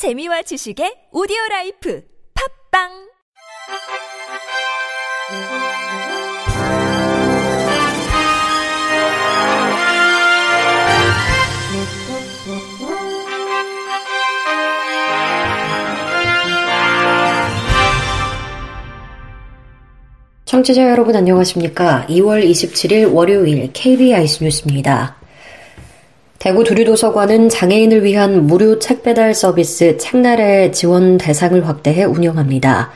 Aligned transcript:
재미와 0.00 0.40
지식의 0.40 1.12
오디오 1.12 1.36
라이프 1.50 2.02
팝빵 2.72 2.88
청취자 20.46 20.88
여러분 20.88 21.14
안녕하십니까? 21.14 22.06
2월 22.08 22.42
27일 22.42 23.12
월요일 23.12 23.70
KBIC 23.74 24.44
뉴스입니다. 24.44 25.19
대구 26.40 26.64
두류도서관은 26.64 27.50
장애인을 27.50 28.02
위한 28.02 28.46
무료 28.46 28.78
책 28.78 29.02
배달 29.02 29.34
서비스 29.34 29.98
책나래 29.98 30.70
지원 30.70 31.18
대상을 31.18 31.68
확대해 31.68 32.04
운영합니다. 32.04 32.92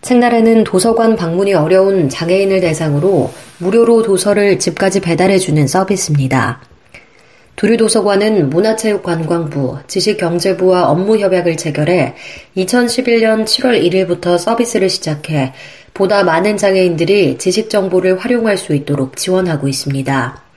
책나래는 0.00 0.62
도서관 0.62 1.16
방문이 1.16 1.54
어려운 1.54 2.08
장애인을 2.08 2.60
대상으로 2.60 3.32
무료로 3.58 4.02
도서를 4.04 4.60
집까지 4.60 5.00
배달해주는 5.00 5.66
서비스입니다. 5.66 6.60
두류도서관은 7.56 8.48
문화체육관광부, 8.48 9.78
지식경제부와 9.88 10.88
업무 10.88 11.18
협약을 11.18 11.56
체결해 11.56 12.14
2011년 12.56 13.44
7월 13.44 13.82
1일부터 13.82 14.38
서비스를 14.38 14.88
시작해 14.88 15.52
보다 15.94 16.22
많은 16.22 16.56
장애인들이 16.56 17.38
지식정보를 17.38 18.20
활용할 18.20 18.56
수 18.56 18.72
있도록 18.72 19.16
지원하고 19.16 19.66
있습니다. 19.66 20.47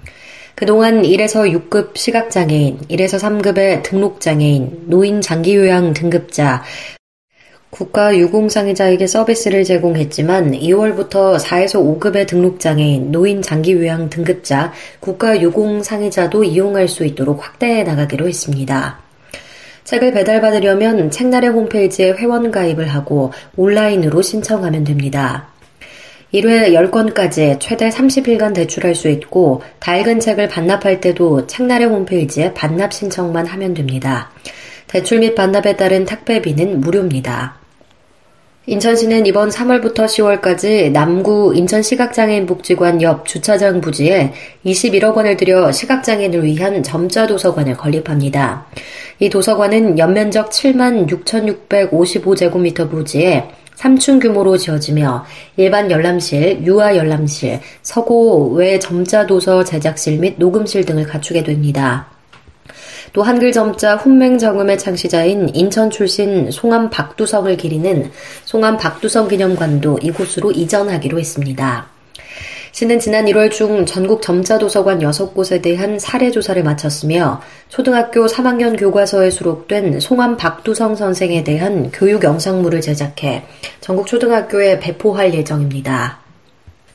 그동안 0.56 1.02
1에서 1.02 1.70
6급 1.70 1.98
시각장애인, 1.98 2.80
1에서 2.90 3.20
3급의 3.20 3.84
등록장애인, 3.84 4.84
노인 4.88 5.22
장기요양 5.22 5.94
등급자, 5.94 6.64
국가 7.72 8.16
유공상의자에게 8.16 9.08
서비스를 9.08 9.64
제공했지만 9.64 10.52
2월부터 10.52 11.40
4에서 11.40 12.00
5급의 12.00 12.28
등록장애인, 12.28 13.12
노인 13.12 13.42
장기요양 13.42 14.10
등급자, 14.10 14.74
국가 15.00 15.40
유공상의자도 15.42 16.44
이용할 16.44 16.90
수 16.90 17.06
있도록 17.06 17.44
확대해 17.44 17.84
나가기로 17.84 18.28
했습니다. 18.28 19.00
책을 19.86 20.12
배달받으려면 20.12 21.12
책나래 21.12 21.48
홈페이지에 21.48 22.12
회원 22.12 22.52
가입을 22.52 22.88
하고 22.88 23.32
온라인으로 23.56 24.22
신청하면 24.22 24.84
됩니다. 24.84 25.51
1회 26.34 26.74
10건까지 26.74 27.60
최대 27.60 27.90
30일간 27.90 28.54
대출할 28.54 28.96
수 28.96 29.10
있고 29.10 29.62
낡은 29.86 30.22
책을 30.22 30.48
반납할 30.48 31.02
때도 31.02 31.46
책나래 31.48 31.86
홈페이지에 31.86 32.54
반납 32.54 32.94
신청만 32.94 33.46
하면 33.48 33.74
됩니다. 33.74 34.32
대출 34.88 35.20
및 35.20 35.36
반납에 35.36 35.76
따른 35.76 36.06
택배비는 36.06 36.80
무료입니다. 36.80 37.60
인천시는 38.68 39.26
이번 39.26 39.50
3월부터 39.50 40.06
10월까지 40.06 40.92
남구 40.92 41.54
인천시각장애인 41.56 42.46
복지관 42.46 43.02
옆 43.02 43.26
주차장 43.26 43.82
부지에 43.82 44.34
21억 44.66 45.16
원을 45.16 45.36
들여 45.36 45.72
시각장애인을 45.72 46.44
위한 46.44 46.84
점자 46.84 47.26
도서관을 47.26 47.76
건립합니다. 47.76 48.68
이 49.20 49.30
도서관은 49.30 49.98
연면적 49.98 50.52
7만 50.52 51.10
6,655제곱미터 51.10 52.90
부지에 52.90 53.50
3층 53.82 54.22
규모로 54.22 54.58
지어지며 54.58 55.26
일반 55.58 55.90
열람실, 55.90 56.64
유아 56.64 56.96
열람실, 56.96 57.62
서고 57.82 58.52
외 58.54 58.78
점자 58.78 59.26
도서 59.26 59.64
제작실 59.64 60.20
및 60.20 60.36
녹음실 60.38 60.86
등을 60.86 61.06
갖추게 61.06 61.44
됩니다. 61.44 62.08
또 63.14 63.24
한글 63.24 63.52
점자 63.52 63.98
훈맹 63.98 64.38
정음의 64.38 64.78
창시자인 64.78 65.50
인천 65.56 65.90
출신 65.90 66.50
송암 66.52 66.92
박두성을 66.92 67.58
기리는 67.58 68.10
송암 68.46 68.78
박두성 68.78 69.28
기념관도 69.28 70.00
이곳으로 70.02 70.52
이전하기로 70.52 71.20
했습니다. 71.20 71.91
시는 72.72 73.00
지난 73.00 73.26
1월 73.26 73.52
중 73.52 73.86
전국 73.86 74.22
점자도서관 74.22 75.00
6곳에 75.00 75.62
대한 75.62 76.00
사례 76.00 76.32
조사를 76.32 76.64
마쳤으며 76.64 77.42
초등학교 77.68 78.26
3학년 78.28 78.80
교과서에 78.80 79.30
수록된 79.30 80.00
송암 80.00 80.38
박두성 80.38 80.96
선생에 80.96 81.44
대한 81.44 81.92
교육 81.92 82.24
영상물을 82.24 82.80
제작해 82.80 83.44
전국 83.82 84.08
초등학교에 84.08 84.80
배포할 84.80 85.34
예정입니다. 85.34 86.20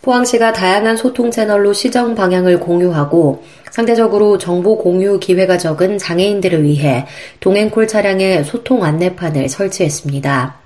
포항시가 0.01 0.55
다양한 0.55 0.97
소통 0.97 1.31
채널로 1.31 1.75
시정 1.75 2.15
방향을 2.15 2.59
공유하고 2.61 3.45
상대적으로 3.71 4.39
정보 4.39 4.79
공유 4.79 5.19
기회가 5.19 5.59
적은 5.59 5.99
장애인들을 5.99 6.63
위해 6.63 7.07
동행콜 7.41 7.87
차량에 7.87 8.45
소통 8.45 8.83
안내판을 8.83 9.51
설치했습니다. 9.51 10.66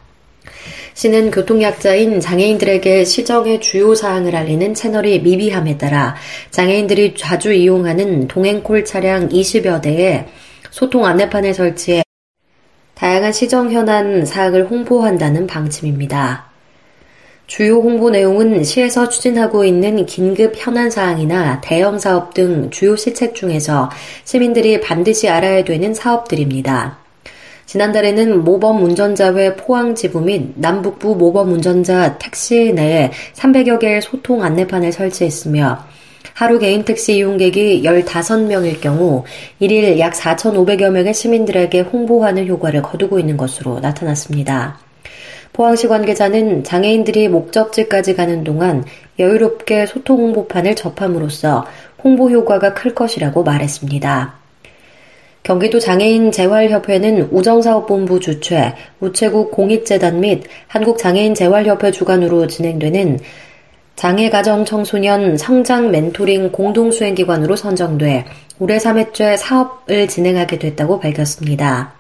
시는 0.95 1.31
교통약자인 1.31 2.21
장애인들에게 2.21 3.05
시정의 3.05 3.61
주요 3.61 3.95
사항을 3.95 4.37
알리는 4.37 4.75
채널이 4.75 5.21
미비함에 5.21 5.79
따라 5.79 6.17
장애인들이 6.51 7.15
자주 7.17 7.53
이용하는 7.53 8.29
동행콜 8.29 8.85
차량 8.85 9.29
20여 9.29 9.81
대에 9.83 10.27
소통 10.71 11.07
안내판을 11.07 11.55
설치해 11.55 12.03
다양한 12.95 13.33
시정 13.33 13.73
현안 13.73 14.27
사항을 14.27 14.67
홍보한다는 14.71 15.47
방침입니다. 15.47 16.51
주요 17.47 17.79
홍보 17.79 18.11
내용은 18.11 18.63
시에서 18.63 19.09
추진하고 19.09 19.65
있는 19.65 20.07
긴급 20.07 20.53
현안 20.57 20.89
사항이나 20.89 21.61
대형 21.63 21.99
사업 21.99 22.33
등 22.33 22.71
주요 22.71 22.95
시책 22.95 23.35
중에서 23.35 23.91
시민들이 24.25 24.81
반드시 24.81 25.29
알아야 25.29 25.65
되는 25.65 25.93
사업들입니다. 25.93 27.00
지난달에는 27.71 28.43
모범 28.43 28.83
운전자 28.83 29.33
회 29.33 29.55
포항 29.55 29.95
지부 29.95 30.21
및 30.21 30.55
남북부 30.57 31.15
모범 31.15 31.53
운전자 31.53 32.19
택시 32.19 32.73
내에 32.73 33.13
300여 33.35 33.79
개의 33.79 34.03
소통 34.03 34.43
안내판을 34.43 34.91
설치했으며 34.91 35.79
하루 36.35 36.59
개인 36.59 36.85
택시 36.85 37.19
이용객이 37.19 37.85
15명일 37.85 38.81
경우 38.81 39.23
1일 39.63 40.01
약 40.01 40.15
4,500여 40.15 40.91
명의 40.91 41.15
시민들에게 41.15 41.83
홍보하는 41.83 42.49
효과를 42.49 42.83
거두고 42.83 43.21
있는 43.21 43.37
것으로 43.37 43.79
나타났습니다. 43.79 44.81
포항시 45.53 45.87
관계자는 45.87 46.65
장애인들이 46.65 47.29
목적지까지 47.29 48.17
가는 48.17 48.43
동안 48.43 48.83
여유롭게 49.21 49.87
소통 49.87 50.19
홍보판을 50.19 50.75
접함으로써 50.75 51.65
홍보 52.03 52.31
효과가 52.31 52.75
클 52.75 52.97
것이라고 52.97 53.45
말했습니다. 53.45 54.40
경기도 55.43 55.81
장애인 55.81 56.33
재활협회는 56.33 57.29
우정사업본부 57.31 58.21
주최, 58.21 58.75
우체국 59.01 59.51
공익재단 59.51 60.21
및 60.21 60.45
한국장애인 60.69 61.35
재활협회 61.35 61.91
주관으로 61.91 62.47
진행되는 62.47 63.19
장애가정 63.97 64.65
청소년 64.65 65.37
성장 65.37 65.91
멘토링 65.91 66.53
공동수행기관으로 66.53 67.57
선정돼 67.57 68.25
올해 68.59 68.79
3회째 68.79 69.37
사업을 69.37 70.09
진행하게 70.09 70.59
됐다고 70.59 71.01
밝혔습니다. 71.01 71.93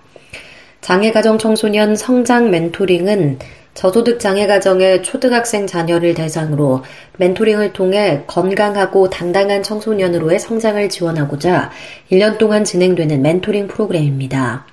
장애가정 0.81 1.39
청소년 1.39 1.97
성장 1.97 2.50
멘토링은 2.50 3.39
저소득 3.75 4.19
장애 4.19 4.47
가정의 4.47 5.03
초등학생 5.03 5.66
자녀를 5.66 6.14
대상으로 6.14 6.82
멘토링을 7.19 7.72
통해 7.72 8.25
건강하고 8.26 9.10
당당한 9.10 9.62
청소년으로의 9.62 10.38
성장을 10.38 10.88
지원하고자 10.88 11.70
1년 12.10 12.38
동안 12.38 12.64
진행되는 12.64 13.22
멘토링 13.22 13.69
프로그램입니다. 13.69 14.66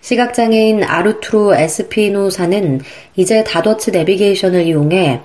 시각장애인 0.00 0.84
아르투로 0.84 1.54
에스피노사는 1.56 2.80
이제 3.16 3.44
다더츠 3.44 3.90
내비게이션을 3.90 4.64
이용해 4.66 5.20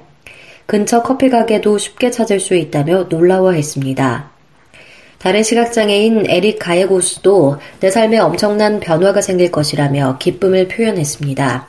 근처 0.65 1.03
커피 1.03 1.29
가게도 1.29 1.77
쉽게 1.77 2.09
찾을 2.09 2.39
수 2.39 2.55
있다며 2.55 3.03
놀라워했습니다. 3.09 4.31
다른 5.19 5.43
시각장애인 5.43 6.25
에릭 6.29 6.59
가예고스도 6.59 7.57
내 7.79 7.89
삶에 7.89 8.19
엄청난 8.19 8.79
변화가 8.79 9.21
생길 9.21 9.51
것이라며 9.51 10.17
기쁨을 10.19 10.67
표현했습니다. 10.67 11.67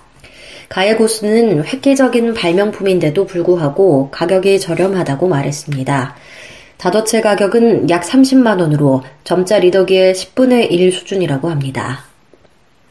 가예고스는 0.69 1.64
획기적인 1.64 2.34
발명품인데도 2.34 3.26
불구하고 3.26 4.10
가격이 4.10 4.60
저렴하다고 4.60 5.28
말했습니다. 5.28 6.16
다더체 6.78 7.20
가격은 7.20 7.88
약 7.88 8.02
30만 8.02 8.60
원으로 8.60 9.02
점자 9.25 9.58
리더기의 9.58 10.14
10분의 10.14 10.70
1 10.70 10.92
수준이라고 10.92 11.49
합니다. 11.49 12.04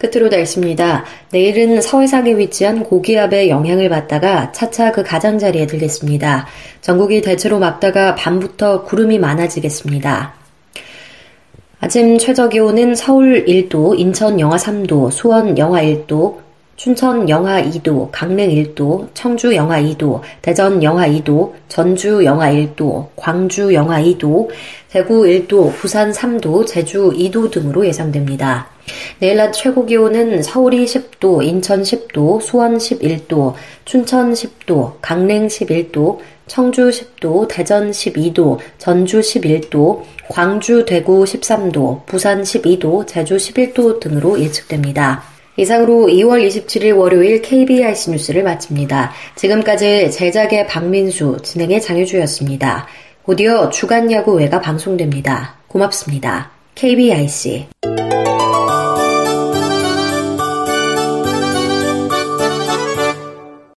끝으로 0.09 0.29
날씨입니다. 0.29 1.05
내일은 1.31 1.81
서해상에 1.81 2.37
위치한 2.37 2.83
고기압의 2.83 3.49
영향을 3.49 3.89
받다가 3.89 4.51
차차 4.51 4.91
그 4.91 5.03
가장자리에 5.03 5.67
들겠습니다. 5.67 6.45
전국이 6.81 7.21
대체로 7.21 7.59
맑다가 7.59 8.15
밤부터 8.15 8.83
구름이 8.83 9.19
많아지겠습니다. 9.19 10.33
아침 11.81 12.17
최저 12.17 12.49
기온은 12.49 12.95
서울 12.95 13.45
1도, 13.45 13.99
인천 13.99 14.39
영하 14.39 14.57
3도, 14.57 15.11
수원 15.11 15.57
영하 15.57 15.81
1도, 15.81 16.44
춘천 16.77 17.29
영하 17.29 17.61
2도, 17.63 18.09
강릉 18.11 18.49
1도, 18.49 19.07
청주 19.13 19.55
영하 19.55 19.81
2도, 19.81 20.19
대전 20.41 20.83
영하 20.83 21.07
2도, 21.07 21.53
전주 21.69 22.25
영하 22.25 22.51
1도, 22.51 23.07
광주 23.15 23.73
영하 23.73 24.01
2도, 24.01 24.49
대구 24.89 25.23
1도, 25.23 25.73
부산 25.73 26.11
3도, 26.11 26.67
제주 26.67 27.13
2도 27.15 27.49
등으로 27.49 27.85
예상됩니다. 27.85 28.67
내일 29.19 29.37
낮 29.37 29.51
최고 29.53 29.85
기온은 29.85 30.43
서울이 30.43 30.85
10도, 30.85 31.43
인천 31.43 31.81
10도, 31.81 32.41
수원 32.41 32.77
11도, 32.77 33.53
춘천 33.85 34.33
10도, 34.33 34.95
강릉 35.01 35.47
11도, 35.47 36.19
청주 36.47 36.89
10도, 36.89 37.47
대전 37.47 37.91
12도, 37.91 38.59
전주 38.77 39.21
11도, 39.21 40.01
광주, 40.27 40.83
대구 40.85 41.23
13도, 41.23 42.05
부산 42.05 42.43
12도, 42.43 43.07
제주 43.07 43.37
11도 43.37 44.01
등으로 44.01 44.39
예측됩니다. 44.39 45.34
이상으로 45.57 46.07
2월 46.07 46.45
27일 46.45 46.97
월요일 46.97 47.41
KBIC 47.41 48.11
뉴스를 48.11 48.43
마칩니다. 48.43 49.11
지금까지 49.35 50.11
제작의 50.11 50.67
박민수, 50.67 51.37
진행의 51.43 51.81
장효주였습니다. 51.81 52.87
곧이어 53.23 53.69
주간 53.69 54.11
야구 54.11 54.33
외가 54.33 54.59
방송됩니다. 54.59 55.55
고맙습니다. 55.67 56.51
KBIC 56.75 57.67